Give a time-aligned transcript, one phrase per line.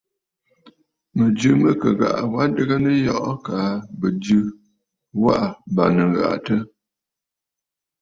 [1.15, 3.69] Mɨ̀jɨ mɨ kɨ ghaʼa wa adɨgə nɨyɔʼɔ kaa
[3.99, 4.37] bɨjɨ
[5.23, 6.21] waʼà bàŋnə̀ mbə.